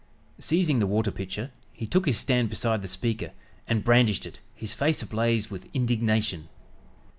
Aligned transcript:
Seizing 0.39 0.79
the 0.79 0.87
water 0.87 1.11
pitcher 1.11 1.51
he 1.71 1.85
took 1.85 2.07
his 2.07 2.17
stand 2.17 2.49
beside 2.49 2.81
the 2.81 2.87
speaker, 2.87 3.33
and 3.67 3.83
brandished 3.83 4.25
it, 4.25 4.39
his 4.55 4.73
face 4.73 5.03
ablaze 5.03 5.51
with 5.51 5.67
indignation. 5.75 6.49